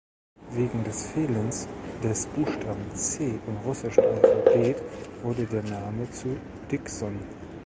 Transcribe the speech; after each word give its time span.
Wegen 0.49 0.83
des 0.83 1.11
Fehlens 1.11 1.67
des 2.03 2.25
Buchstaben 2.25 2.91
"C" 2.95 3.23
im 3.45 3.57
russischen 3.63 4.03
Alphabet 4.03 4.77
wurde 5.21 5.45
der 5.45 5.61
Name 5.61 6.09
zu 6.09 6.37
"Dikson". 6.71 7.19